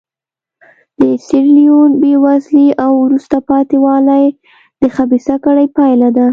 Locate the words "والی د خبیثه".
3.85-5.35